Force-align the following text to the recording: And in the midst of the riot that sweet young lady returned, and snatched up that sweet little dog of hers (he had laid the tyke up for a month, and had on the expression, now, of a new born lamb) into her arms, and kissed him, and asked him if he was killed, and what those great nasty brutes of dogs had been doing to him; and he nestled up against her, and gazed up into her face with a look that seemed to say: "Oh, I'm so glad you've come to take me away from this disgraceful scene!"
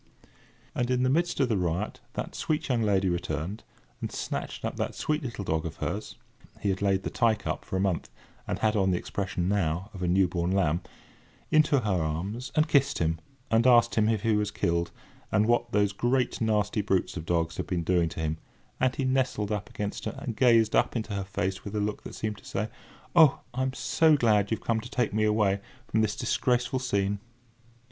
And 0.73 0.89
in 0.89 1.03
the 1.03 1.11
midst 1.11 1.39
of 1.41 1.47
the 1.49 1.59
riot 1.59 1.99
that 2.13 2.33
sweet 2.33 2.69
young 2.69 2.81
lady 2.81 3.07
returned, 3.07 3.63
and 4.01 4.11
snatched 4.11 4.65
up 4.65 4.75
that 4.77 4.95
sweet 4.95 5.21
little 5.21 5.43
dog 5.45 5.63
of 5.63 5.75
hers 5.75 6.15
(he 6.59 6.69
had 6.69 6.81
laid 6.81 7.03
the 7.03 7.11
tyke 7.11 7.45
up 7.45 7.63
for 7.63 7.75
a 7.77 7.79
month, 7.79 8.09
and 8.47 8.57
had 8.57 8.75
on 8.75 8.89
the 8.89 8.97
expression, 8.97 9.47
now, 9.47 9.91
of 9.93 10.01
a 10.01 10.07
new 10.07 10.27
born 10.27 10.49
lamb) 10.53 10.81
into 11.51 11.81
her 11.81 12.01
arms, 12.01 12.51
and 12.55 12.67
kissed 12.67 12.97
him, 12.97 13.19
and 13.51 13.67
asked 13.67 13.93
him 13.93 14.09
if 14.09 14.23
he 14.23 14.35
was 14.35 14.49
killed, 14.49 14.89
and 15.31 15.45
what 15.45 15.71
those 15.71 15.93
great 15.93 16.41
nasty 16.41 16.81
brutes 16.81 17.15
of 17.15 17.23
dogs 17.27 17.57
had 17.57 17.67
been 17.67 17.83
doing 17.83 18.09
to 18.09 18.19
him; 18.21 18.39
and 18.79 18.95
he 18.95 19.05
nestled 19.05 19.51
up 19.51 19.69
against 19.69 20.05
her, 20.05 20.15
and 20.17 20.35
gazed 20.35 20.75
up 20.75 20.95
into 20.95 21.13
her 21.13 21.23
face 21.25 21.63
with 21.63 21.75
a 21.75 21.79
look 21.79 22.01
that 22.01 22.15
seemed 22.15 22.39
to 22.39 22.43
say: 22.43 22.69
"Oh, 23.15 23.41
I'm 23.53 23.73
so 23.73 24.17
glad 24.17 24.49
you've 24.49 24.61
come 24.61 24.79
to 24.81 24.89
take 24.89 25.13
me 25.13 25.25
away 25.25 25.59
from 25.87 26.01
this 26.01 26.15
disgraceful 26.15 26.79
scene!" 26.79 27.19